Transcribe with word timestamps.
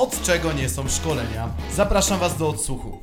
Od 0.00 0.22
czego 0.22 0.52
nie 0.52 0.68
są 0.68 0.88
szkolenia? 0.88 1.54
Zapraszam 1.72 2.20
Was 2.20 2.38
do 2.38 2.48
odsłuchu. 2.48 3.02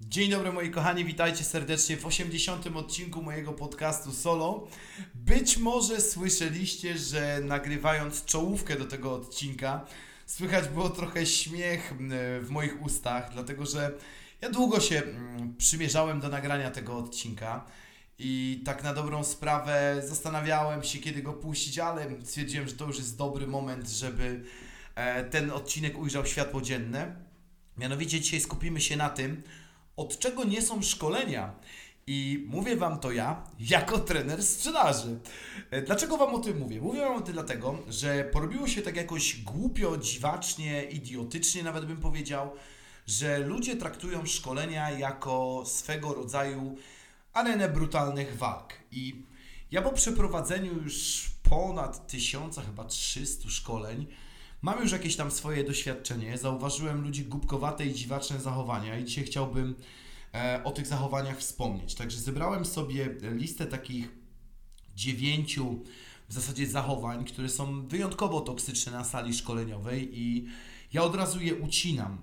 Dzień 0.00 0.30
dobry 0.30 0.52
moi 0.52 0.70
kochani, 0.70 1.04
witajcie 1.04 1.44
serdecznie 1.44 1.96
w 1.96 2.06
80. 2.06 2.66
odcinku 2.76 3.22
mojego 3.22 3.52
podcastu 3.52 4.12
solo. 4.12 4.66
Być 5.14 5.56
może 5.56 6.00
słyszeliście, 6.00 6.98
że 6.98 7.40
nagrywając 7.44 8.24
czołówkę 8.24 8.76
do 8.76 8.84
tego 8.84 9.14
odcinka, 9.14 9.86
słychać 10.26 10.68
było 10.68 10.90
trochę 10.90 11.26
śmiech 11.26 11.94
w 12.40 12.46
moich 12.50 12.82
ustach, 12.82 13.30
dlatego 13.32 13.66
że 13.66 13.92
ja 14.40 14.50
długo 14.50 14.80
się 14.80 15.02
przymierzałem 15.58 16.20
do 16.20 16.28
nagrania 16.28 16.70
tego 16.70 16.98
odcinka. 16.98 17.64
I 18.18 18.62
tak 18.64 18.82
na 18.82 18.94
dobrą 18.94 19.24
sprawę 19.24 20.02
zastanawiałem 20.08 20.82
się, 20.82 20.98
kiedy 20.98 21.22
go 21.22 21.32
puścić, 21.32 21.78
ale 21.78 22.06
stwierdziłem, 22.24 22.68
że 22.68 22.74
to 22.74 22.86
już 22.86 22.98
jest 22.98 23.16
dobry 23.16 23.46
moment, 23.46 23.88
żeby 23.88 24.44
ten 25.30 25.50
odcinek 25.50 25.98
ujrzał 25.98 26.26
światło 26.26 26.60
dzienne. 26.60 27.16
Mianowicie 27.76 28.20
dzisiaj 28.20 28.40
skupimy 28.40 28.80
się 28.80 28.96
na 28.96 29.08
tym, 29.08 29.42
od 29.96 30.18
czego 30.18 30.44
nie 30.44 30.62
są 30.62 30.82
szkolenia. 30.82 31.54
I 32.06 32.46
mówię 32.48 32.76
Wam 32.76 32.98
to 32.98 33.12
ja, 33.12 33.44
jako 33.60 33.98
trener 33.98 34.42
sprzedaży. 34.42 35.18
E, 35.70 35.82
dlaczego 35.82 36.16
Wam 36.16 36.34
o 36.34 36.38
tym 36.38 36.58
mówię? 36.58 36.80
Mówię 36.80 37.00
Wam 37.00 37.16
o 37.16 37.20
tym 37.20 37.34
dlatego, 37.34 37.78
że 37.88 38.24
porobiło 38.24 38.68
się 38.68 38.82
tak 38.82 38.96
jakoś 38.96 39.42
głupio, 39.42 39.96
dziwacznie, 39.98 40.84
idiotycznie 40.84 41.62
nawet 41.62 41.84
bym 41.84 41.96
powiedział, 41.96 42.50
że 43.06 43.38
ludzie 43.38 43.76
traktują 43.76 44.26
szkolenia 44.26 44.90
jako 44.90 45.62
swego 45.66 46.14
rodzaju 46.14 46.76
arenę 47.32 47.68
brutalnych 47.68 48.36
walk. 48.36 48.72
I 48.92 49.22
ja 49.70 49.82
po 49.82 49.92
przeprowadzeniu 49.92 50.82
już 50.82 51.30
ponad 51.42 52.06
tysiąca, 52.06 52.62
chyba 52.62 52.84
300 52.84 53.48
szkoleń, 53.48 54.06
mam 54.62 54.82
już 54.82 54.92
jakieś 54.92 55.16
tam 55.16 55.30
swoje 55.30 55.64
doświadczenie. 55.64 56.38
Zauważyłem 56.38 57.02
ludzi 57.02 57.24
głupkowate 57.24 57.86
i 57.86 57.94
dziwaczne 57.94 58.40
zachowania 58.40 58.98
i 58.98 59.04
dzisiaj 59.04 59.24
chciałbym 59.24 59.74
e, 60.34 60.60
o 60.64 60.70
tych 60.70 60.86
zachowaniach 60.86 61.38
wspomnieć. 61.38 61.94
Także 61.94 62.18
zebrałem 62.18 62.64
sobie 62.64 63.16
listę 63.22 63.66
takich 63.66 64.08
dziewięciu 64.94 65.84
w 66.28 66.32
zasadzie 66.32 66.66
zachowań, 66.66 67.24
które 67.24 67.48
są 67.48 67.88
wyjątkowo 67.88 68.40
toksyczne 68.40 68.92
na 68.92 69.04
sali 69.04 69.34
szkoleniowej 69.34 70.18
i 70.18 70.46
ja 70.92 71.02
od 71.02 71.14
razu 71.14 71.40
je 71.40 71.54
ucinam. 71.54 72.18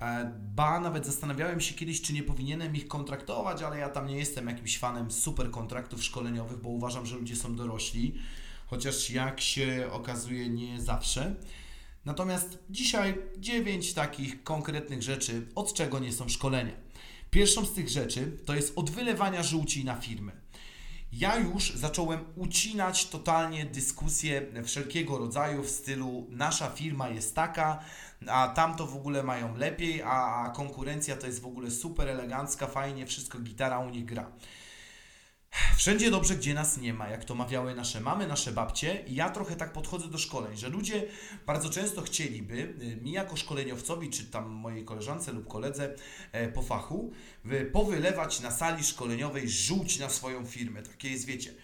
E, 0.00 0.32
ba, 0.54 0.80
nawet 0.80 1.06
zastanawiałem 1.06 1.60
się 1.60 1.74
kiedyś, 1.74 2.02
czy 2.02 2.12
nie 2.12 2.22
powinienem 2.22 2.76
ich 2.76 2.88
kontraktować, 2.88 3.62
ale 3.62 3.78
ja 3.78 3.88
tam 3.88 4.06
nie 4.06 4.16
jestem 4.16 4.46
jakimś 4.46 4.78
fanem 4.78 5.10
super 5.10 5.50
kontraktów 5.50 6.04
szkoleniowych, 6.04 6.60
bo 6.60 6.68
uważam, 6.68 7.06
że 7.06 7.16
ludzie 7.16 7.36
są 7.36 7.56
dorośli, 7.56 8.14
chociaż 8.66 9.10
jak 9.10 9.40
się 9.40 9.88
okazuje, 9.92 10.48
nie 10.48 10.80
zawsze. 10.80 11.34
Natomiast 12.04 12.58
dzisiaj 12.70 13.18
dziewięć 13.38 13.94
takich 13.94 14.42
konkretnych 14.44 15.02
rzeczy, 15.02 15.46
od 15.54 15.74
czego 15.74 15.98
nie 15.98 16.12
są 16.12 16.28
szkolenia. 16.28 16.72
Pierwszą 17.30 17.64
z 17.64 17.72
tych 17.72 17.88
rzeczy 17.88 18.38
to 18.44 18.54
jest 18.54 18.72
od 18.76 18.90
wylewania 18.90 19.42
żółci 19.42 19.84
na 19.84 19.94
firmy. 19.94 20.32
Ja 21.12 21.36
już 21.36 21.72
zacząłem 21.74 22.24
ucinać 22.36 23.06
totalnie 23.06 23.64
dyskusje 23.66 24.46
wszelkiego 24.64 25.18
rodzaju 25.18 25.62
w 25.62 25.70
stylu 25.70 26.26
nasza 26.30 26.70
firma 26.70 27.08
jest 27.08 27.34
taka, 27.34 27.84
a 28.26 28.48
tamto 28.48 28.86
w 28.86 28.96
ogóle 28.96 29.22
mają 29.22 29.56
lepiej, 29.56 30.02
a 30.02 30.52
konkurencja 30.56 31.16
to 31.16 31.26
jest 31.26 31.40
w 31.40 31.46
ogóle 31.46 31.70
super 31.70 32.08
elegancka, 32.08 32.66
fajnie, 32.66 33.06
wszystko 33.06 33.38
gitara 33.38 33.78
u 33.78 33.90
nich 33.90 34.04
gra. 34.04 34.32
Wszędzie 35.76 36.10
dobrze, 36.10 36.36
gdzie 36.36 36.54
nas 36.54 36.78
nie 36.78 36.94
ma, 36.94 37.08
jak 37.08 37.24
to 37.24 37.34
mawiały 37.34 37.74
nasze 37.74 38.00
mamy, 38.00 38.26
nasze 38.26 38.52
babcie. 38.52 39.04
I 39.06 39.14
ja 39.14 39.30
trochę 39.30 39.56
tak 39.56 39.72
podchodzę 39.72 40.08
do 40.08 40.18
szkoleń, 40.18 40.56
że 40.56 40.68
ludzie 40.68 41.02
bardzo 41.46 41.70
często 41.70 42.02
chcieliby 42.02 42.54
y, 42.54 42.96
mi 43.02 43.12
jako 43.12 43.36
szkoleniowcowi, 43.36 44.10
czy 44.10 44.24
tam 44.24 44.50
mojej 44.50 44.84
koleżance 44.84 45.32
lub 45.32 45.48
koledze 45.48 45.94
e, 46.32 46.48
po 46.48 46.62
fachu, 46.62 47.12
powylewać 47.72 48.40
na 48.40 48.50
sali 48.50 48.84
szkoleniowej 48.84 49.48
żółć 49.48 49.98
na 49.98 50.08
swoją 50.08 50.46
firmę. 50.46 50.82
Takie 50.82 51.10
jest, 51.10 51.24
wiecie, 51.24 51.54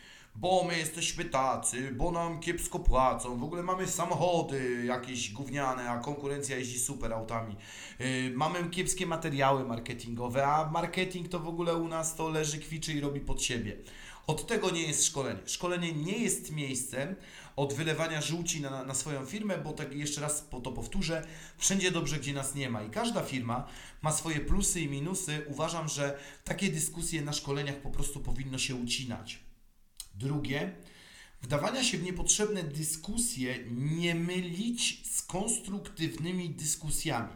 bo 0.41 0.65
my 0.65 0.79
jesteśmy 0.79 1.25
tacy, 1.25 1.93
bo 1.93 2.11
nam 2.11 2.41
kiepsko 2.41 2.79
płacą, 2.79 3.39
w 3.39 3.45
ogóle 3.45 3.63
mamy 3.63 3.87
samochody 3.87 4.85
jakieś 4.85 5.33
gówniane, 5.33 5.91
a 5.91 5.99
konkurencja 5.99 6.57
jeździ 6.57 6.79
super 6.79 7.13
autami. 7.13 7.57
Yy, 7.99 8.07
mamy 8.35 8.71
kiepskie 8.71 9.07
materiały 9.07 9.65
marketingowe, 9.65 10.47
a 10.47 10.71
marketing 10.71 11.29
to 11.29 11.41
w 11.41 11.49
ogóle 11.49 11.75
u 11.75 11.89
nas 11.89 12.15
to 12.15 12.29
leży, 12.29 12.59
kwiczy 12.59 12.93
i 12.93 13.01
robi 13.01 13.21
pod 13.21 13.43
siebie. 13.43 13.77
Od 14.27 14.47
tego 14.47 14.71
nie 14.71 14.83
jest 14.83 15.07
szkolenie. 15.07 15.41
Szkolenie 15.47 15.93
nie 15.93 16.19
jest 16.19 16.53
miejscem 16.53 17.15
od 17.57 17.73
wylewania 17.75 18.21
żółci 18.21 18.61
na, 18.61 18.85
na 18.85 18.95
swoją 18.95 19.27
firmę, 19.27 19.59
bo 19.59 19.73
tak 19.73 19.93
jeszcze 19.93 20.21
raz 20.21 20.41
po 20.41 20.61
to 20.61 20.73
powtórzę, 20.73 21.27
wszędzie 21.59 21.91
dobrze, 21.91 22.17
gdzie 22.17 22.33
nas 22.33 22.55
nie 22.55 22.71
ma. 22.71 22.83
I 22.83 22.91
każda 22.91 23.23
firma 23.23 23.69
ma 24.03 24.13
swoje 24.13 24.41
plusy 24.41 24.81
i 24.81 24.89
minusy. 24.89 25.45
Uważam, 25.47 25.89
że 25.89 26.19
takie 26.45 26.69
dyskusje 26.69 27.23
na 27.23 27.33
szkoleniach 27.33 27.77
po 27.77 27.91
prostu 27.91 28.21
powinno 28.21 28.59
się 28.59 28.75
ucinać. 28.75 29.48
Drugie, 30.19 30.73
wdawania 31.43 31.85
się 31.85 31.99
w 31.99 32.03
niepotrzebne 32.03 32.63
dyskusje 32.63 33.59
nie 33.71 34.15
mylić 34.15 35.07
z 35.17 35.23
konstruktywnymi 35.23 36.51
dyskusjami. 36.51 37.33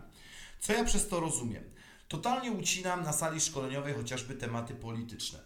Co 0.60 0.72
ja 0.72 0.84
przez 0.84 1.08
to 1.08 1.20
rozumiem? 1.20 1.64
Totalnie 2.08 2.52
ucinam 2.52 3.02
na 3.02 3.12
sali 3.12 3.40
szkoleniowej 3.40 3.94
chociażby 3.94 4.34
tematy 4.34 4.74
polityczne. 4.74 5.38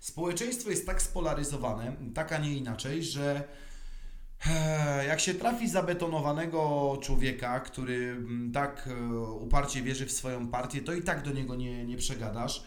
Społeczeństwo 0.00 0.70
jest 0.70 0.86
tak 0.86 1.02
spolaryzowane, 1.02 1.96
tak 2.14 2.32
a 2.32 2.38
nie 2.38 2.56
inaczej, 2.56 3.04
że 3.04 3.48
jak 5.08 5.20
się 5.20 5.34
trafi 5.34 5.68
zabetonowanego 5.68 6.98
człowieka, 7.02 7.60
który 7.60 8.10
mm, 8.10 8.52
tak 8.52 8.88
e, 8.88 9.18
uparcie 9.20 9.82
wierzy 9.82 10.06
w 10.06 10.12
swoją 10.12 10.48
partię, 10.48 10.80
to 10.80 10.94
i 10.94 11.02
tak 11.02 11.22
do 11.22 11.32
niego 11.32 11.54
nie, 11.54 11.84
nie 11.84 11.96
przegadasz. 11.96 12.64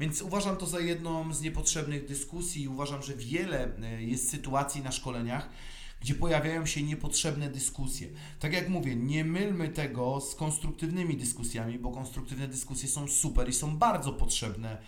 Więc 0.00 0.22
uważam 0.22 0.56
to 0.56 0.66
za 0.66 0.80
jedną 0.80 1.34
z 1.34 1.40
niepotrzebnych 1.40 2.06
dyskusji 2.06 2.62
i 2.62 2.68
uważam, 2.68 3.02
że 3.02 3.14
wiele 3.14 3.76
e, 3.82 4.02
jest 4.02 4.30
sytuacji 4.30 4.82
na 4.82 4.92
szkoleniach, 4.92 5.48
gdzie 6.00 6.14
pojawiają 6.14 6.66
się 6.66 6.82
niepotrzebne 6.82 7.50
dyskusje. 7.50 8.08
Tak 8.40 8.52
jak 8.52 8.68
mówię, 8.68 8.96
nie 8.96 9.24
mylmy 9.24 9.68
tego 9.68 10.20
z 10.20 10.34
konstruktywnymi 10.34 11.16
dyskusjami, 11.16 11.78
bo 11.78 11.90
konstruktywne 11.90 12.48
dyskusje 12.48 12.88
są 12.88 13.08
super 13.08 13.48
i 13.48 13.52
są 13.52 13.76
bardzo 13.76 14.12
potrzebne 14.12 14.78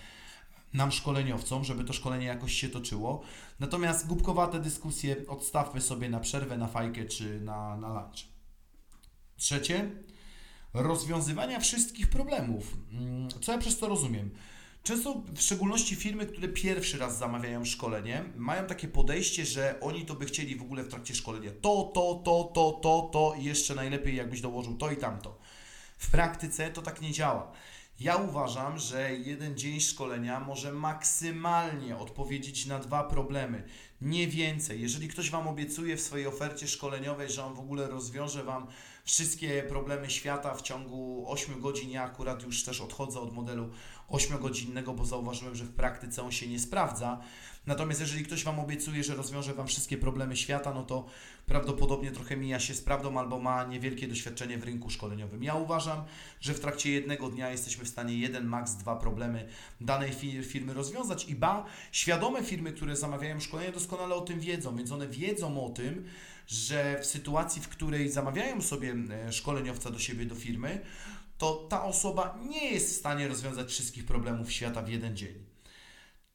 nam 0.73 0.93
szkoleniowcom, 0.93 1.65
żeby 1.65 1.85
to 1.85 1.93
szkolenie 1.93 2.27
jakoś 2.27 2.53
się 2.53 2.69
toczyło. 2.69 3.23
Natomiast 3.61 4.07
głupkowate 4.07 4.61
dyskusje 4.61 5.17
odstawmy 5.29 5.81
sobie 5.81 6.09
na 6.09 6.21
przerwę, 6.21 6.59
na 6.59 6.67
fajkę 6.67 7.05
czy 7.05 7.41
na, 7.41 7.77
na 7.77 7.89
lunch. 7.89 8.29
Trzecie, 9.37 9.91
rozwiązywania 10.75 11.61
wszystkich 11.61 12.11
problemów. 12.11 12.77
Mm, 12.93 13.29
co 13.41 13.53
ja 13.53 13.59
przez 13.59 13.79
to 13.79 13.89
rozumiem? 13.89 14.31
Często, 14.83 15.23
w 15.35 15.41
szczególności 15.41 15.97
firmy, 15.97 16.27
które 16.27 16.49
pierwszy 16.49 16.99
raz 16.99 17.19
zamawiają 17.19 17.65
szkolenie, 17.65 18.25
mają 18.37 18.67
takie 18.67 18.89
podejście, 18.89 19.47
że 19.47 19.81
oni 19.81 20.07
to 20.07 20.15
by 20.15 20.27
chcieli 20.27 20.57
w 20.57 20.63
ogóle 20.63 20.83
w 20.83 20.89
trakcie 20.89 21.15
szkolenia 21.15 21.51
to, 21.61 21.91
to, 21.95 22.23
to, 22.25 22.51
to, 22.55 22.81
to, 22.83 23.11
to 23.13 23.35
i 23.39 23.45
jeszcze 23.45 23.75
najlepiej 23.75 24.17
jakbyś 24.17 24.41
dołożył 24.41 24.77
to 24.77 24.91
i 24.91 24.97
tamto. 24.97 25.39
W 25.99 26.11
praktyce 26.11 26.71
to 26.71 26.83
tak 26.83 27.01
nie 27.01 27.13
działa. 27.13 27.53
Ja 28.01 28.17
uważam, 28.17 28.79
że 28.79 29.15
jeden 29.15 29.57
dzień 29.57 29.81
szkolenia 29.81 30.41
może 30.41 30.73
maksymalnie 30.73 31.97
odpowiedzieć 31.97 32.67
na 32.67 32.79
dwa 32.79 33.05
problemy, 33.05 33.63
nie 34.01 34.27
więcej. 34.27 34.81
Jeżeli 34.81 35.09
ktoś 35.09 35.31
Wam 35.31 35.49
obiecuje 35.49 35.97
w 35.97 36.01
swojej 36.01 36.27
ofercie 36.27 36.69
szkoleniowej, 36.69 37.31
że 37.31 37.45
on 37.45 37.55
w 37.55 37.61
ogóle 37.61 37.89
rozwiąże 37.89 38.45
Wam 38.45 38.67
wszystkie 39.11 39.63
problemy 39.63 40.11
świata 40.11 40.55
w 40.55 40.63
ciągu 40.63 41.25
8 41.29 41.61
godzin, 41.61 41.91
ja 41.91 42.03
akurat 42.03 42.43
już 42.43 42.65
też 42.65 42.81
odchodzę 42.81 43.21
od 43.21 43.35
modelu 43.35 43.71
8-godzinnego, 44.11 44.95
bo 44.95 45.05
zauważyłem, 45.05 45.55
że 45.55 45.65
w 45.65 45.73
praktyce 45.73 46.23
on 46.23 46.33
się 46.33 46.47
nie 46.47 46.59
sprawdza. 46.59 47.21
Natomiast 47.67 48.01
jeżeli 48.01 48.25
ktoś 48.25 48.45
Wam 48.45 48.61
obiecuje, 48.61 49.05
że 49.05 49.15
rozwiąże 49.15 49.55
Wam 49.55 49.67
wszystkie 49.67 49.99
problemy 49.99 50.37
świata, 50.37 50.75
no 50.75 50.85
to 50.85 51.07
prawdopodobnie 51.47 52.11
trochę 52.11 52.37
mija 52.37 52.61
się 52.61 52.75
z 52.75 52.81
prawdą 52.81 53.19
albo 53.19 53.39
ma 53.39 53.65
niewielkie 53.65 54.09
doświadczenie 54.09 54.59
w 54.59 54.65
rynku 54.65 54.91
szkoleniowym. 54.91 55.43
Ja 55.43 55.55
uważam, 55.55 56.05
że 56.41 56.55
w 56.55 56.61
trakcie 56.61 56.91
jednego 56.91 57.29
dnia 57.29 57.51
jesteśmy 57.51 57.85
w 57.85 57.89
stanie 57.89 58.19
jeden, 58.19 58.47
max 58.47 58.75
dwa 58.75 58.97
problemy 58.97 59.49
danej 59.81 60.13
firmy 60.43 60.75
rozwiązać 60.75 61.29
i 61.29 61.35
ba, 61.35 61.65
świadome 61.93 62.45
firmy, 62.45 62.73
które 62.73 62.97
zamawiają 62.97 63.41
szkolenie 63.41 63.73
doskonale 63.73 64.15
o 64.15 64.21
tym 64.21 64.41
wiedzą, 64.41 64.77
więc 64.77 64.93
one 64.93 65.09
wiedzą 65.09 65.65
o 65.65 65.69
tym, 65.69 66.05
że 66.51 66.99
w 67.03 67.07
sytuacji, 67.07 67.63
w 67.63 67.69
której 67.69 68.09
zamawiają 68.09 68.63
sobie 68.63 68.95
e, 69.11 69.33
szkoleniowca 69.33 69.91
do 69.91 69.99
siebie, 69.99 70.27
do 70.27 70.35
firmy, 70.35 70.81
to 71.39 71.67
ta 71.71 71.85
osoba 71.85 72.39
nie 72.49 72.71
jest 72.71 72.91
w 72.91 72.97
stanie 72.97 73.29
rozwiązać 73.29 73.69
wszystkich 73.69 74.05
problemów 74.05 74.53
świata 74.53 74.83
w 74.83 74.89
jeden 74.89 75.17
dzień. 75.17 75.35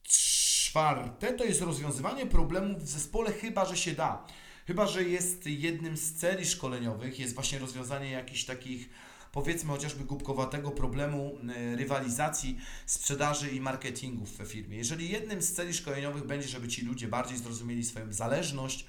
Czwarte 0.02 1.32
to 1.32 1.44
jest 1.44 1.60
rozwiązywanie 1.60 2.26
problemów 2.26 2.82
w 2.82 2.88
zespole, 2.88 3.32
chyba 3.32 3.64
że 3.64 3.76
się 3.76 3.92
da. 3.92 4.26
Chyba, 4.66 4.86
że 4.86 5.02
jest 5.02 5.46
jednym 5.46 5.96
z 5.96 6.12
celi 6.12 6.46
szkoleniowych, 6.46 7.18
jest 7.18 7.34
właśnie 7.34 7.58
rozwiązanie 7.58 8.10
jakichś 8.10 8.44
takich, 8.44 8.90
powiedzmy 9.32 9.70
chociażby 9.70 10.04
głupkowatego 10.04 10.70
problemu 10.70 11.38
e, 11.56 11.76
rywalizacji, 11.76 12.58
sprzedaży 12.86 13.50
i 13.50 13.60
marketingu 13.60 14.26
w 14.26 14.46
firmie. 14.46 14.76
Jeżeli 14.76 15.08
jednym 15.08 15.42
z 15.42 15.52
celi 15.52 15.74
szkoleniowych 15.74 16.26
będzie, 16.26 16.48
żeby 16.48 16.68
ci 16.68 16.82
ludzie 16.82 17.08
bardziej 17.08 17.38
zrozumieli 17.38 17.84
swoją 17.84 18.12
zależność, 18.12 18.86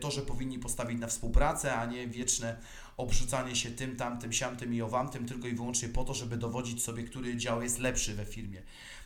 to, 0.00 0.10
że 0.10 0.22
powinni 0.22 0.58
postawić 0.58 1.00
na 1.00 1.06
współpracę, 1.06 1.74
a 1.74 1.86
nie 1.86 2.08
wieczne 2.08 2.56
obrzucanie 2.96 3.56
się 3.56 3.70
tym, 3.70 3.96
tamtym, 3.96 4.32
siamtym 4.32 4.74
i 4.74 4.82
owamtym, 4.82 5.26
tylko 5.26 5.48
i 5.48 5.54
wyłącznie 5.54 5.88
po 5.88 6.04
to, 6.04 6.14
żeby 6.14 6.36
dowodzić 6.36 6.82
sobie, 6.82 7.02
który 7.02 7.36
dział 7.36 7.62
jest 7.62 7.78
lepszy 7.78 8.14
we 8.14 8.24
firmie. 8.24 8.62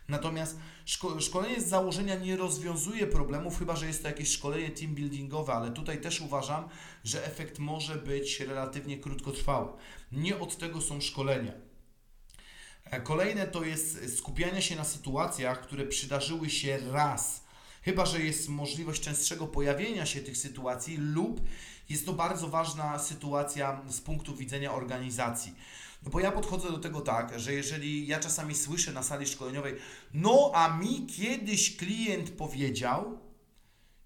Natomiast 0.09 0.59
szko 0.85 1.21
szkolenie 1.21 1.61
z 1.61 1.69
założenia 1.69 2.15
nie 2.15 2.37
rozwiązuje 2.37 3.07
problemów, 3.07 3.59
chyba 3.59 3.77
że 3.77 3.87
jest 3.87 4.03
to 4.03 4.09
jakieś 4.09 4.31
szkolenie 4.31 4.71
team 4.71 4.95
buildingowe, 4.95 5.53
ale 5.53 5.71
tutaj 5.71 6.01
też 6.01 6.21
uważam, 6.21 6.69
że 7.05 7.27
efekt 7.27 7.59
może 7.59 7.95
być 7.97 8.41
relatywnie 8.41 8.99
krótkotrwały. 8.99 9.69
Nie 10.13 10.39
od 10.39 10.57
tego 10.57 10.81
są 10.81 11.01
szkolenia. 11.01 11.53
E, 12.85 13.01
kolejne 13.01 13.47
to 13.47 13.65
jest 13.65 14.17
skupianie 14.19 14.63
się 14.63 14.77
na 14.77 14.85
sytuacjach, 14.85 15.61
które 15.61 15.87
przydarzyły 15.87 16.51
się 16.51 16.79
raz. 16.93 17.48
Chyba, 17.83 18.07
że 18.07 18.23
jest 18.23 18.49
możliwość 18.49 19.03
częstszego 19.03 19.47
pojawienia 19.47 20.07
się 20.07 20.21
tych 20.21 20.37
sytuacji, 20.37 20.97
lub 20.97 21.41
jest 21.89 22.07
to 22.07 22.13
bardzo 22.13 22.49
ważna 22.49 22.99
sytuacja 22.99 23.83
z 23.89 24.01
punktu 24.01 24.37
widzenia 24.37 24.73
organizacji. 24.73 25.55
No 26.03 26.11
bo 26.11 26.21
ja 26.21 26.33
podchodzę 26.33 26.71
do 26.71 26.79
tego 26.79 27.01
tak, 27.01 27.41
że 27.41 27.53
jeżeli 27.53 28.07
ja 28.07 28.19
czasami 28.21 28.55
słyszę 28.55 28.93
na 28.93 29.03
sali 29.03 29.27
szkoleniowej, 29.27 29.75
no 30.15 30.51
a 30.55 30.77
mi 30.77 31.07
kiedyś 31.07 31.77
klient 31.77 32.31
powiedział, 32.31 33.19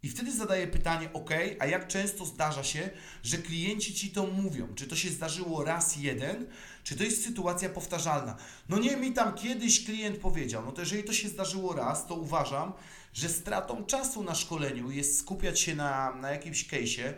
i 0.02 0.08
wtedy 0.08 0.32
zadaję 0.32 0.66
pytanie, 0.66 1.08
ok, 1.12 1.30
a 1.58 1.66
jak 1.66 1.88
często 1.88 2.26
zdarza 2.26 2.64
się, 2.64 2.90
że 3.22 3.38
klienci 3.38 3.94
ci 3.94 4.10
to 4.10 4.26
mówią? 4.26 4.74
Czy 4.74 4.86
to 4.86 4.96
się 4.96 5.10
zdarzyło 5.10 5.64
raz 5.64 5.96
jeden, 5.96 6.46
czy 6.84 6.96
to 6.96 7.04
jest 7.04 7.24
sytuacja 7.24 7.68
powtarzalna? 7.68 8.36
No 8.68 8.78
nie, 8.78 8.96
mi 8.96 9.12
tam 9.12 9.34
kiedyś 9.34 9.84
klient 9.84 10.18
powiedział. 10.18 10.64
No 10.64 10.72
to 10.72 10.80
jeżeli 10.80 11.04
to 11.04 11.12
się 11.12 11.28
zdarzyło 11.28 11.74
raz, 11.74 12.06
to 12.06 12.14
uważam, 12.14 12.72
że 13.12 13.28
stratą 13.28 13.84
czasu 13.84 14.22
na 14.22 14.34
szkoleniu 14.34 14.90
jest 14.90 15.18
skupiać 15.18 15.60
się 15.60 15.74
na, 15.74 16.14
na 16.14 16.30
jakimś 16.30 16.68
case'ie, 16.68 17.12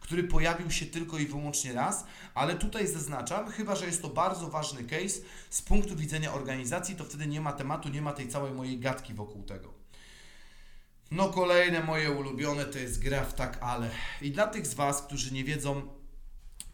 który 0.00 0.24
pojawił 0.24 0.70
się 0.70 0.86
tylko 0.86 1.18
i 1.18 1.26
wyłącznie 1.26 1.72
raz, 1.72 2.04
ale 2.34 2.54
tutaj 2.54 2.86
zaznaczam, 2.86 3.50
chyba 3.50 3.76
że 3.76 3.86
jest 3.86 4.02
to 4.02 4.08
bardzo 4.08 4.48
ważny 4.48 4.84
case 4.84 5.20
z 5.50 5.62
punktu 5.62 5.96
widzenia 5.96 6.32
organizacji, 6.32 6.96
to 6.96 7.04
wtedy 7.04 7.26
nie 7.26 7.40
ma 7.40 7.52
tematu, 7.52 7.88
nie 7.88 8.02
ma 8.02 8.12
tej 8.12 8.28
całej 8.28 8.52
mojej 8.52 8.78
gadki 8.78 9.14
wokół 9.14 9.42
tego. 9.42 9.79
No 11.10 11.28
kolejne 11.28 11.82
moje 11.82 12.10
ulubione 12.10 12.64
to 12.64 12.78
jest 12.78 13.02
gra 13.02 13.24
w 13.24 13.34
tak 13.34 13.58
ale. 13.62 13.90
I 14.22 14.30
dla 14.30 14.46
tych 14.46 14.66
z 14.66 14.74
Was, 14.74 15.02
którzy 15.02 15.34
nie 15.34 15.44
wiedzą, 15.44 15.82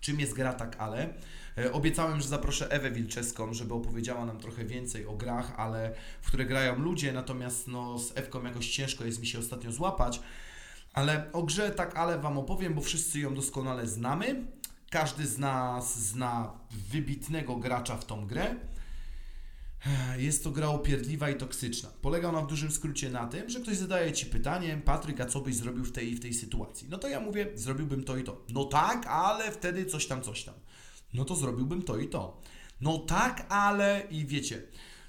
czym 0.01 0.21
jest 0.21 0.35
gra 0.35 0.53
tak 0.53 0.77
ale, 0.79 1.15
e, 1.59 1.73
Obiecałem, 1.73 2.21
że 2.21 2.29
zaproszę 2.29 2.71
Ewę 2.71 2.91
Wilczeską, 2.91 3.55
żeby 3.55 3.75
opowiedziała 3.75 4.27
nam 4.27 4.39
trochę 4.39 4.65
więcej 4.65 5.07
o 5.07 5.13
grach, 5.13 5.53
ale 5.57 5.95
w 6.23 6.27
które 6.27 6.45
grają 6.45 6.79
ludzie, 6.79 7.13
natomiast 7.13 7.69
no, 7.69 7.99
z 7.99 8.17
Ewką 8.17 8.45
jakoś 8.45 8.71
ciężko 8.71 9.05
jest 9.05 9.21
mi 9.21 9.27
się 9.27 9.39
ostatnio 9.39 9.73
złapać. 9.73 10.21
Ale 10.93 11.33
o 11.33 11.43
grze 11.43 11.71
tak 11.71 11.97
ale 11.97 12.19
Wam 12.19 12.39
opowiem, 12.39 12.75
bo 12.75 12.81
wszyscy 12.81 13.21
ją 13.21 13.35
doskonale 13.35 13.87
znamy. 13.87 14.45
Każdy 14.91 15.27
z 15.27 15.39
nas 15.39 15.99
zna 15.99 16.53
wybitnego 16.71 17.57
gracza 17.57 17.97
w 17.97 18.05
tą 18.05 18.27
grę. 18.27 18.55
Jest 20.17 20.45
to 20.45 20.51
gra 20.51 20.71
upierdliwa 20.71 21.31
i 21.31 21.37
toksyczna. 21.37 21.89
Polega 22.03 22.29
ona 22.29 22.41
w 22.41 22.47
dużym 22.47 22.71
skrócie 22.71 23.11
na 23.11 23.27
tym, 23.27 23.51
że 23.51 23.61
ktoś 23.61 23.77
zadaje 23.77 24.13
Ci 24.13 24.27
pytanie, 24.27 24.81
Patryk, 24.85 25.21
a 25.21 25.27
co 25.27 25.41
byś 25.41 25.57
zrobił 25.57 25.85
w 25.85 25.93
tej 25.93 26.15
w 26.15 26.21
tej 26.21 26.35
sytuacji? 26.35 26.89
No 26.91 26.99
to 26.99 27.09
ja 27.09 27.21
mówię, 27.21 27.47
zrobiłbym 27.55 28.05
to 28.05 28.17
i 28.17 28.25
to. 28.25 28.45
No 28.49 28.65
tak, 28.65 29.07
ale 29.07 29.53
wtedy 29.53 29.87
coś 29.87 30.07
tam, 30.07 30.23
coś 30.23 30.45
tam. 30.45 30.55
No 31.15 31.25
to 31.25 31.37
zrobiłbym 31.37 31.83
to 31.83 31.99
i 31.99 32.09
to. 32.09 32.41
No 32.81 32.99
tak, 32.99 33.47
ale 33.49 34.07
i 34.11 34.27
wiecie, 34.27 34.63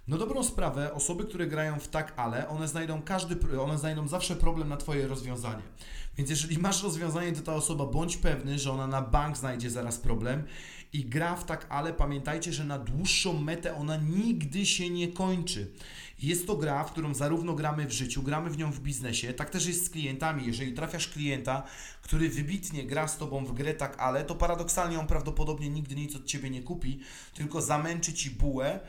no 0.07 0.18
dobrą 0.18 0.44
sprawę, 0.44 0.94
osoby, 0.94 1.25
które 1.25 1.48
grają 1.48 1.80
w 1.80 1.88
tak, 1.88 2.13
ale, 2.15 2.50
one 2.50 2.68
znajdą 2.68 3.01
każdy, 3.01 3.59
one 3.59 3.77
znajdą 3.77 4.07
zawsze 4.07 4.36
problem 4.36 4.69
na 4.69 4.77
Twoje 4.77 5.07
rozwiązanie. 5.07 5.63
Więc 6.18 6.30
jeżeli 6.30 6.57
masz 6.68 6.83
rozwiązanie, 6.83 7.31
to 7.31 7.42
ta 7.42 7.54
osoba 7.54 7.86
bądź 7.86 8.18
pewny, 8.18 8.59
że 8.59 8.71
ona 8.71 8.88
na 8.88 9.01
bank 9.01 9.38
znajdzie 9.38 9.69
zaraz 9.69 9.98
problem 9.98 10.44
i 10.94 11.06
gra 11.06 11.36
w 11.36 11.45
tak, 11.45 11.65
ale 11.69 11.94
pamiętajcie, 11.94 12.54
że 12.54 12.63
na 12.63 12.80
dłuższą 12.80 13.39
metę 13.39 13.75
ona 13.75 13.98
nigdy 13.98 14.65
się 14.65 14.89
nie 14.89 15.07
kończy. 15.07 15.71
Jest 16.19 16.48
to 16.48 16.56
gra, 16.56 16.83
w 16.83 16.92
którą 16.92 17.13
zarówno 17.13 17.53
gramy 17.53 17.88
w 17.88 17.92
życiu, 17.92 18.24
gramy 18.24 18.50
w 18.50 18.57
nią 18.57 18.71
w 18.71 18.80
biznesie, 18.80 19.33
tak 19.33 19.50
też 19.50 19.65
jest 19.65 19.86
z 19.86 19.89
klientami. 19.89 20.45
Jeżeli 20.45 20.74
trafiasz 20.74 21.07
klienta, 21.07 21.63
który 22.01 22.30
wybitnie 22.30 22.83
gra 22.83 23.07
z 23.07 23.18
Tobą 23.18 23.45
w 23.45 23.53
grę 23.53 23.74
tak, 23.74 24.00
ale, 24.00 24.24
to 24.24 24.36
paradoksalnie 24.36 25.00
on 25.00 25.07
prawdopodobnie 25.07 25.69
nigdy 25.69 25.95
nic 25.95 26.15
od 26.15 26.25
Ciebie 26.25 26.50
nie 26.50 26.62
kupi, 26.62 27.00
tylko 27.33 27.62
zamęczy 27.62 28.13
Ci 28.13 28.31
bułę, 28.31 28.80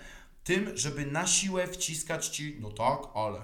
tym, 0.48 0.76
żeby 0.76 1.06
na 1.06 1.26
siłę 1.26 1.66
wciskać 1.66 2.28
ci, 2.28 2.56
no 2.60 2.70
tak, 2.70 2.98
ale, 3.14 3.40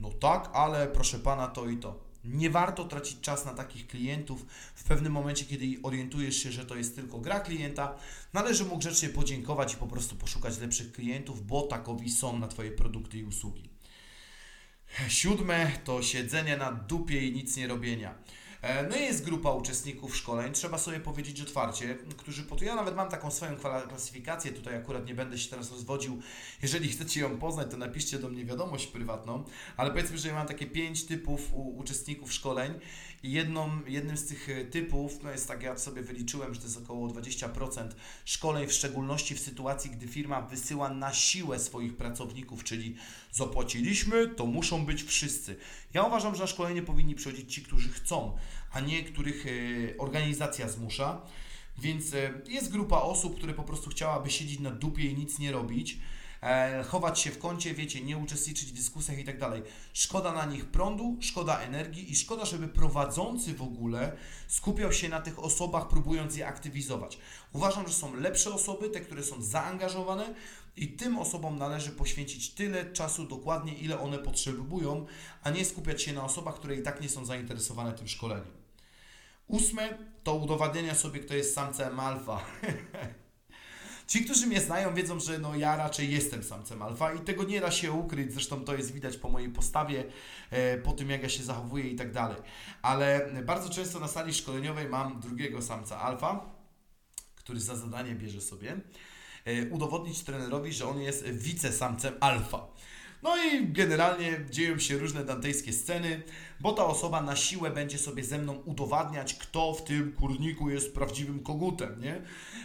no 0.00 0.10
tak, 0.10 0.50
ale 0.52 0.86
proszę 0.86 1.18
pana, 1.18 1.48
to 1.48 1.68
i 1.68 1.76
to. 1.76 2.04
Nie 2.24 2.50
warto 2.50 2.84
tracić 2.84 3.20
czas 3.20 3.44
na 3.44 3.54
takich 3.54 3.86
klientów. 3.86 4.46
W 4.74 4.84
pewnym 4.84 5.12
momencie, 5.12 5.44
kiedy 5.44 5.66
orientujesz 5.82 6.36
się, 6.36 6.52
że 6.52 6.64
to 6.64 6.76
jest 6.76 6.94
tylko 6.94 7.18
gra 7.18 7.40
klienta, 7.40 7.94
należy 8.32 8.64
mu 8.64 8.78
grzecznie 8.78 9.08
podziękować 9.08 9.74
i 9.74 9.76
po 9.76 9.86
prostu 9.86 10.16
poszukać 10.16 10.58
lepszych 10.58 10.92
klientów, 10.92 11.46
bo 11.46 11.62
takowi 11.62 12.10
są 12.10 12.38
na 12.38 12.48
Twoje 12.48 12.70
produkty 12.70 13.18
i 13.18 13.24
usługi. 13.24 13.70
Siódme 15.08 15.72
to 15.84 16.02
siedzenie 16.02 16.56
na 16.56 16.72
dupie 16.72 17.26
i 17.26 17.32
nic 17.32 17.56
nie 17.56 17.66
robienia. 17.66 18.14
E, 18.62 18.88
no 18.88 18.96
i 18.96 19.00
jest 19.00 19.24
grupa 19.24 19.52
uczestników 19.52 20.16
szkoleń, 20.16 20.52
trzeba 20.52 20.78
sobie 20.78 21.00
powiedzieć 21.00 21.40
otwarcie, 21.40 21.98
którzy 22.16 22.42
po 22.42 22.56
to, 22.56 22.64
ja 22.64 22.74
nawet 22.74 22.96
mam 22.96 23.08
taką 23.08 23.30
swoją 23.30 23.56
klasyfikację, 23.88 24.52
tutaj 24.52 24.76
akurat 24.76 25.06
nie 25.06 25.14
będę 25.14 25.38
się 25.38 25.50
teraz 25.50 25.70
rozwodził, 25.70 26.22
jeżeli 26.62 26.88
chcecie 26.88 27.20
ją 27.20 27.38
poznać, 27.38 27.70
to 27.70 27.76
napiszcie 27.76 28.18
do 28.18 28.28
mnie 28.28 28.44
wiadomość 28.44 28.86
prywatną, 28.86 29.44
ale 29.76 29.90
powiedzmy, 29.90 30.18
że 30.18 30.28
ja 30.28 30.34
mam 30.34 30.46
takie 30.46 30.66
pięć 30.66 31.04
typów 31.04 31.40
uczestników 31.54 32.32
szkoleń 32.32 32.74
jedną, 33.22 33.80
jednym 33.86 34.16
z 34.16 34.26
tych 34.26 34.48
e, 34.48 34.64
typów, 34.64 35.22
no 35.22 35.30
jest 35.30 35.48
tak, 35.48 35.62
ja 35.62 35.78
sobie 35.78 36.02
wyliczyłem, 36.02 36.54
że 36.54 36.60
to 36.60 36.66
jest 36.66 36.78
około 36.78 37.08
20% 37.08 37.88
szkoleń, 38.24 38.66
w 38.66 38.72
szczególności 38.72 39.34
w 39.34 39.40
sytuacji, 39.40 39.90
gdy 39.90 40.08
firma 40.08 40.42
wysyła 40.42 40.88
na 40.88 41.12
siłę 41.12 41.58
swoich 41.58 41.96
pracowników, 41.96 42.64
czyli 42.64 42.96
zapłaciliśmy, 43.32 44.28
to 44.28 44.46
muszą 44.46 44.86
być 44.86 45.02
wszyscy. 45.02 45.56
Ja 45.94 46.02
uważam, 46.02 46.34
że 46.34 46.40
na 46.40 46.46
szkolenie 46.46 46.82
powinni 46.82 47.14
przychodzić 47.14 47.54
ci, 47.54 47.62
którzy 47.62 47.88
chcą, 47.88 48.36
a 48.72 48.80
nie 48.80 49.02
których 49.02 49.46
e, 49.46 49.50
organizacja 49.98 50.68
zmusza. 50.68 51.22
Więc 51.78 52.14
e, 52.14 52.32
jest 52.48 52.72
grupa 52.72 52.96
osób, 52.96 53.36
które 53.36 53.54
po 53.54 53.62
prostu 53.62 53.90
chciałaby 53.90 54.30
siedzieć 54.30 54.60
na 54.60 54.70
dupie 54.70 55.04
i 55.04 55.16
nic 55.16 55.38
nie 55.38 55.52
robić 55.52 55.98
e, 56.42 56.82
chować 56.82 57.20
się 57.20 57.30
w 57.30 57.38
kącie, 57.38 57.74
wiecie, 57.74 58.00
nie 58.00 58.18
uczestniczyć 58.18 58.68
w 58.68 58.76
dyskusjach 58.76 59.18
i 59.18 59.24
tak 59.24 59.38
dalej. 59.38 59.62
Szkoda 59.92 60.32
na 60.32 60.44
nich 60.44 60.64
prądu, 60.64 61.16
szkoda 61.20 61.58
energii 61.58 62.12
i 62.12 62.16
szkoda, 62.16 62.44
żeby 62.44 62.68
prowadzący 62.68 63.54
w 63.54 63.62
ogóle 63.62 64.16
skupiał 64.48 64.92
się 64.92 65.08
na 65.08 65.20
tych 65.20 65.38
osobach, 65.38 65.88
próbując 65.88 66.36
je 66.36 66.46
aktywizować. 66.46 67.18
Uważam, 67.52 67.88
że 67.88 67.94
są 67.94 68.14
lepsze 68.14 68.54
osoby, 68.54 68.90
te, 68.90 69.00
które 69.00 69.22
są 69.22 69.42
zaangażowane 69.42 70.34
i 70.76 70.88
tym 70.88 71.18
osobom 71.18 71.58
należy 71.58 71.90
poświęcić 71.90 72.50
tyle 72.50 72.92
czasu 72.92 73.24
dokładnie, 73.26 73.74
ile 73.74 74.00
one 74.00 74.18
potrzebują, 74.18 75.06
a 75.42 75.50
nie 75.50 75.64
skupiać 75.64 76.02
się 76.02 76.12
na 76.12 76.24
osobach, 76.24 76.54
które 76.54 76.76
i 76.76 76.82
tak 76.82 77.00
nie 77.00 77.08
są 77.08 77.24
zainteresowane 77.24 77.92
tym 77.92 78.08
szkoleniem. 78.08 78.62
Ósme 79.46 79.98
to 80.24 80.34
udowadnianie 80.34 80.94
sobie, 80.94 81.20
kto 81.20 81.34
jest 81.34 81.54
samcem 81.54 82.00
alfa. 82.00 82.44
Ci, 84.12 84.24
którzy 84.24 84.46
mnie 84.46 84.60
znają, 84.60 84.94
wiedzą, 84.94 85.20
że 85.20 85.38
no 85.38 85.56
ja 85.56 85.76
raczej 85.76 86.12
jestem 86.12 86.42
samcem 86.42 86.82
alfa 86.82 87.14
i 87.14 87.20
tego 87.20 87.44
nie 87.44 87.60
da 87.60 87.70
się 87.70 87.92
ukryć. 87.92 88.32
Zresztą 88.32 88.64
to 88.64 88.74
jest 88.74 88.92
widać 88.92 89.16
po 89.16 89.28
mojej 89.28 89.48
postawie, 89.48 90.04
e, 90.50 90.78
po 90.78 90.92
tym 90.92 91.10
jak 91.10 91.22
ja 91.22 91.28
się 91.28 91.42
zachowuję 91.42 91.84
i 91.84 91.96
tak 91.96 92.12
dalej. 92.12 92.36
Ale 92.82 93.30
bardzo 93.44 93.68
często 93.68 94.00
na 94.00 94.08
sali 94.08 94.34
szkoleniowej 94.34 94.88
mam 94.88 95.20
drugiego 95.20 95.62
samca 95.62 96.00
alfa, 96.00 96.46
który 97.34 97.60
za 97.60 97.76
zadanie 97.76 98.14
bierze 98.14 98.40
sobie 98.40 98.76
e, 99.44 99.66
udowodnić 99.70 100.22
trenerowi, 100.22 100.72
że 100.72 100.88
on 100.88 101.00
jest 101.00 101.24
wicesamcem 101.28 102.14
alfa. 102.20 102.66
No 103.22 103.36
i 103.36 103.68
generalnie 103.68 104.40
dzieją 104.50 104.78
się 104.78 104.98
różne 104.98 105.24
dantejskie 105.24 105.72
sceny, 105.72 106.22
bo 106.60 106.72
ta 106.72 106.84
osoba 106.86 107.22
na 107.22 107.36
siłę 107.36 107.70
będzie 107.70 107.98
sobie 107.98 108.24
ze 108.24 108.38
mną 108.38 108.52
udowadniać, 108.52 109.34
kto 109.34 109.74
w 109.74 109.84
tym 109.84 110.12
kurniku 110.12 110.70
jest 110.70 110.94
prawdziwym 110.94 111.42
kogutem, 111.42 112.00
nie? 112.00 112.22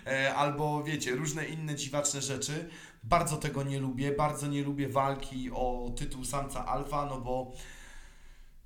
E, 0.07 0.35
albo 0.35 0.83
wiecie, 0.83 1.15
różne 1.15 1.45
inne 1.45 1.75
dziwaczne 1.75 2.21
rzeczy. 2.21 2.69
Bardzo 3.03 3.37
tego 3.37 3.63
nie 3.63 3.79
lubię, 3.79 4.11
bardzo 4.11 4.47
nie 4.47 4.63
lubię 4.63 4.89
walki 4.89 5.51
o 5.51 5.91
tytuł 5.97 6.25
samca 6.25 6.65
alfa, 6.65 7.05
no 7.05 7.21
bo 7.21 7.51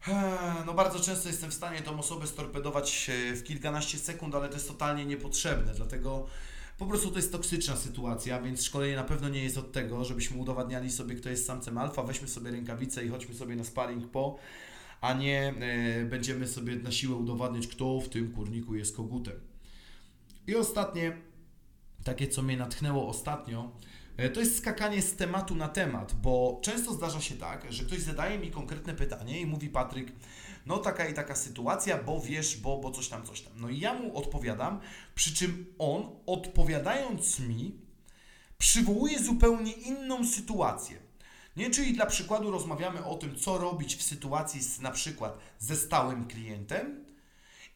e, 0.07 0.37
no 0.65 0.73
bardzo 0.73 0.99
często 0.99 1.27
jestem 1.27 1.51
w 1.51 1.53
stanie 1.53 1.81
tą 1.81 1.99
osobę 1.99 2.27
storpedować 2.27 3.09
e, 3.09 3.35
w 3.35 3.43
kilkanaście 3.43 3.97
sekund, 3.97 4.35
ale 4.35 4.49
to 4.49 4.53
jest 4.53 4.67
totalnie 4.67 5.05
niepotrzebne, 5.05 5.73
dlatego 5.73 6.27
po 6.81 6.87
prostu 6.87 7.11
to 7.11 7.17
jest 7.17 7.31
toksyczna 7.31 7.75
sytuacja, 7.75 8.41
więc 8.41 8.63
szkolenie 8.63 8.95
na 8.95 9.03
pewno 9.03 9.29
nie 9.29 9.43
jest 9.43 9.57
od 9.57 9.71
tego, 9.71 10.05
żebyśmy 10.05 10.37
udowadniali 10.37 10.91
sobie, 10.91 11.15
kto 11.15 11.29
jest 11.29 11.45
samcem 11.45 11.77
alfa, 11.77 12.03
weźmy 12.03 12.27
sobie 12.27 12.51
rękawice 12.51 13.05
i 13.05 13.09
chodźmy 13.09 13.35
sobie 13.35 13.55
na 13.55 13.63
sparring 13.63 14.11
po, 14.11 14.37
a 15.01 15.13
nie 15.13 15.53
e, 15.59 16.05
będziemy 16.05 16.47
sobie 16.47 16.75
na 16.75 16.91
siłę 16.91 17.15
udowadniać, 17.15 17.67
kto 17.67 17.99
w 17.99 18.09
tym 18.09 18.31
kurniku 18.31 18.75
jest 18.75 18.95
kogutem. 18.95 19.33
I 20.47 20.55
ostatnie, 20.55 21.17
takie 22.03 22.27
co 22.27 22.41
mnie 22.41 22.57
natchnęło 22.57 23.07
ostatnio, 23.07 23.71
e, 24.17 24.29
to 24.29 24.39
jest 24.39 24.57
skakanie 24.57 25.01
z 25.01 25.15
tematu 25.15 25.55
na 25.55 25.67
temat, 25.67 26.15
bo 26.21 26.59
często 26.63 26.93
zdarza 26.93 27.21
się 27.21 27.35
tak, 27.35 27.73
że 27.73 27.83
ktoś 27.83 27.99
zadaje 27.99 28.39
mi 28.39 28.51
konkretne 28.51 28.93
pytanie 28.93 29.41
i 29.41 29.45
mówi 29.45 29.69
Patryk, 29.69 30.11
no 30.65 30.77
taka 30.77 31.07
i 31.07 31.13
taka 31.13 31.35
sytuacja, 31.35 31.97
bo 31.97 32.21
wiesz, 32.21 32.57
bo, 32.57 32.77
bo 32.77 32.91
coś 32.91 33.07
tam, 33.07 33.25
coś 33.25 33.41
tam. 33.41 33.53
No 33.55 33.69
i 33.69 33.79
ja 33.79 33.93
mu 33.93 34.17
odpowiadam, 34.17 34.79
przy 35.15 35.35
czym 35.35 35.65
on 35.79 36.15
odpowiadając 36.25 37.39
mi 37.39 37.79
przywołuje 38.57 39.19
zupełnie 39.19 39.71
inną 39.71 40.27
sytuację. 40.27 40.97
Nie, 41.55 41.69
czyli 41.69 41.93
dla 41.93 42.05
przykładu 42.05 42.51
rozmawiamy 42.51 43.05
o 43.05 43.15
tym, 43.15 43.35
co 43.35 43.57
robić 43.57 43.95
w 43.95 44.03
sytuacji 44.03 44.63
z 44.63 44.79
na 44.79 44.91
przykład 44.91 45.37
ze 45.59 45.75
stałym 45.75 46.27
klientem 46.27 47.05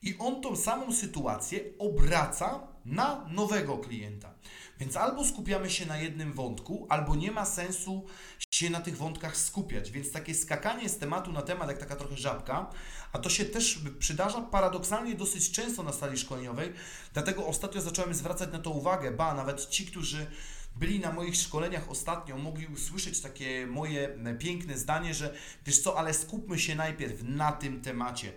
i 0.01 0.15
on 0.19 0.41
tą 0.41 0.55
samą 0.55 0.93
sytuację 0.93 1.59
obraca 1.79 2.74
na 2.85 3.25
nowego 3.31 3.77
klienta. 3.77 4.33
Więc 4.79 4.97
albo 4.97 5.25
skupiamy 5.25 5.69
się 5.69 5.85
na 5.85 5.97
jednym 5.97 6.33
wątku, 6.33 6.87
albo 6.89 7.15
nie 7.15 7.31
ma 7.31 7.45
sensu 7.45 8.05
się 8.51 8.69
na 8.69 8.81
tych 8.81 8.97
wątkach 8.97 9.37
skupiać. 9.37 9.91
Więc 9.91 10.11
takie 10.11 10.35
skakanie 10.35 10.89
z 10.89 10.97
tematu 10.97 11.31
na 11.31 11.41
temat, 11.41 11.69
jak 11.69 11.77
taka 11.77 11.95
trochę 11.95 12.17
żabka, 12.17 12.69
a 13.11 13.19
to 13.19 13.29
się 13.29 13.45
też 13.45 13.79
przydarza 13.99 14.41
paradoksalnie 14.41 15.15
dosyć 15.15 15.51
często 15.51 15.83
na 15.83 15.93
sali 15.93 16.17
szkoleniowej, 16.17 16.73
dlatego 17.13 17.47
ostatnio 17.47 17.81
zacząłem 17.81 18.13
zwracać 18.13 18.51
na 18.53 18.59
to 18.59 18.69
uwagę, 18.69 19.11
ba, 19.11 19.33
nawet 19.33 19.69
ci, 19.69 19.85
którzy 19.85 20.27
byli 20.75 20.99
na 20.99 21.11
moich 21.11 21.35
szkoleniach 21.35 21.89
ostatnio, 21.89 22.37
mogli 22.37 22.67
usłyszeć 22.67 23.21
takie 23.21 23.67
moje 23.67 24.17
piękne 24.39 24.77
zdanie, 24.77 25.13
że 25.13 25.33
wiesz 25.65 25.81
co, 25.81 25.97
ale 25.97 26.13
skupmy 26.13 26.59
się 26.59 26.75
najpierw 26.75 27.23
na 27.23 27.51
tym 27.51 27.81
temacie. 27.81 28.33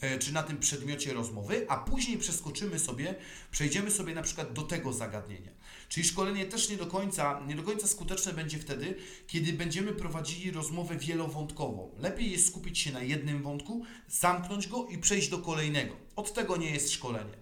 E, 0.00 0.18
czy 0.18 0.32
na 0.32 0.42
tym 0.42 0.58
przedmiocie 0.58 1.12
rozmowy, 1.12 1.66
a 1.68 1.76
później 1.76 2.18
przeskoczymy 2.18 2.78
sobie, 2.78 3.14
przejdziemy 3.50 3.90
sobie 3.90 4.14
na 4.14 4.22
przykład 4.22 4.52
do 4.52 4.62
tego 4.62 4.92
zagadnienia. 4.92 5.50
Czyli 5.88 6.06
szkolenie 6.06 6.46
też 6.46 6.68
nie 6.68 6.76
do 6.76 6.86
końca, 6.86 7.40
nie 7.46 7.54
do 7.54 7.62
końca 7.62 7.86
skuteczne 7.86 8.32
będzie 8.32 8.58
wtedy, 8.58 8.94
kiedy 9.26 9.52
będziemy 9.52 9.92
prowadzili 9.92 10.50
rozmowę 10.50 10.96
wielowątkową. 10.96 11.90
Lepiej 11.98 12.30
jest 12.30 12.46
skupić 12.46 12.78
się 12.78 12.92
na 12.92 13.02
jednym 13.02 13.42
wątku, 13.42 13.84
zamknąć 14.08 14.68
go 14.68 14.86
i 14.86 14.98
przejść 14.98 15.28
do 15.28 15.38
kolejnego. 15.38 15.96
Od 16.16 16.34
tego 16.34 16.56
nie 16.56 16.70
jest 16.70 16.92
szkolenie. 16.92 17.40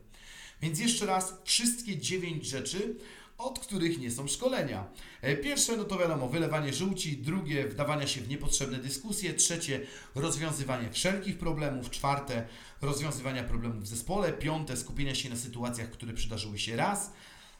Więc 0.62 0.79
jeszcze 0.79 1.07
raz, 1.07 1.35
wszystkie 1.45 1.97
dziewięć 1.97 2.47
rzeczy, 2.47 2.97
od 3.38 3.59
których 3.59 3.99
nie 3.99 4.11
są 4.11 4.28
szkolenia. 4.28 4.87
E, 5.23 5.37
pierwsze, 5.37 5.76
no 5.76 5.85
to 5.85 5.99
wiadomo, 5.99 6.28
wylewanie 6.28 6.73
żółci, 6.73 7.16
drugie, 7.16 7.68
wdawania 7.68 8.07
się 8.07 8.21
w 8.21 8.28
niepotrzebne 8.28 8.78
dyskusje, 8.78 9.35
trzecie, 9.35 9.80
rozwiązywanie 10.14 10.90
wszelkich 10.90 11.38
problemów, 11.38 11.90
czwarte, 11.90 12.49
rozwiązywania 12.83 13.45
problemów 13.45 13.83
w 13.83 13.87
zespole, 13.87 14.33
piąte, 14.33 14.76
skupienia 14.76 15.14
się 15.14 15.30
na 15.30 15.37
sytuacjach, 15.37 15.90
które 15.90 16.12
przydarzyły 16.12 16.59
się 16.59 16.76
raz, 16.76 17.12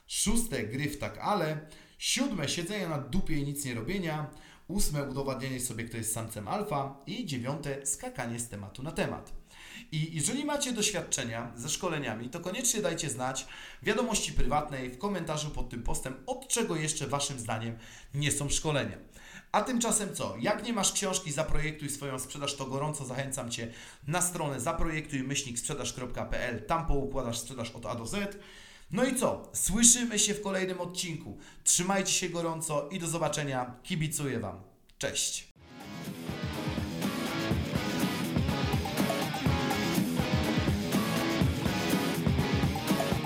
szóste, 0.07 0.63
gry 0.63 0.89
w 0.89 0.97
tak 0.97 1.17
ale, 1.17 1.59
siódme, 1.97 2.49
siedzenie 2.49 2.87
na 2.87 2.97
dupie 2.97 3.35
i 3.35 3.43
nic 3.43 3.65
nie 3.65 3.75
robienia, 3.75 4.29
ósme, 4.67 5.03
udowadnianie 5.03 5.59
sobie, 5.59 5.83
kto 5.83 5.97
jest 5.97 6.13
samcem 6.13 6.47
alfa 6.47 6.97
i 7.07 7.25
dziewiąte, 7.25 7.85
skakanie 7.85 8.39
z 8.39 8.49
tematu 8.49 8.83
na 8.83 8.91
temat. 8.91 9.38
I 9.91 10.15
jeżeli 10.15 10.45
macie 10.45 10.73
doświadczenia 10.73 11.51
ze 11.55 11.69
szkoleniami, 11.69 12.29
to 12.29 12.39
koniecznie 12.39 12.81
dajcie 12.81 13.09
znać 13.09 13.47
w 13.81 13.85
wiadomości 13.85 14.33
prywatnej, 14.33 14.89
w 14.89 14.97
komentarzu 14.97 15.49
pod 15.49 15.69
tym 15.69 15.83
postem, 15.83 16.15
od 16.25 16.47
czego 16.47 16.75
jeszcze 16.75 17.07
Waszym 17.07 17.39
zdaniem 17.39 17.77
nie 18.13 18.31
są 18.31 18.49
szkolenia. 18.49 18.97
A 19.51 19.61
tymczasem 19.61 20.15
co? 20.15 20.35
Jak 20.39 20.63
nie 20.63 20.73
masz 20.73 20.93
książki 20.93 21.31
Zaprojektuj 21.31 21.89
swoją 21.89 22.19
sprzedaż, 22.19 22.55
to 22.55 22.65
gorąco 22.65 23.05
zachęcam 23.05 23.51
Cię 23.51 23.71
na 24.07 24.21
stronę 24.21 24.59
zaprojektuj-sprzedaż.pl. 24.59 26.65
Tam 26.65 26.87
poukładasz 26.87 27.39
sprzedaż 27.39 27.71
od 27.71 27.85
A 27.85 27.95
do 27.95 28.05
Z. 28.05 28.37
No 28.91 29.05
i 29.05 29.15
co? 29.15 29.49
Słyszymy 29.53 30.19
się 30.19 30.33
w 30.33 30.41
kolejnym 30.41 30.81
odcinku. 30.81 31.37
Trzymajcie 31.63 32.11
się 32.11 32.29
gorąco 32.29 32.89
i 32.89 32.99
do 32.99 33.07
zobaczenia. 33.07 33.73
Kibicuję 33.83 34.39
Wam. 34.39 34.61
Cześć! 34.97 35.48